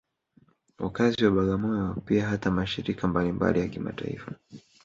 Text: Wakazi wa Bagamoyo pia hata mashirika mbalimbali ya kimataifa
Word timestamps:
Wakazi 0.79 1.25
wa 1.25 1.31
Bagamoyo 1.31 1.93
pia 2.05 2.27
hata 2.27 2.51
mashirika 2.51 3.07
mbalimbali 3.07 3.59
ya 3.59 3.67
kimataifa 3.67 4.31